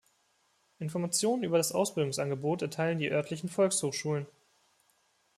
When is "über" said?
1.43-1.57